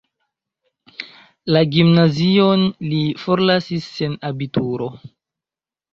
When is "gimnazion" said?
1.75-2.65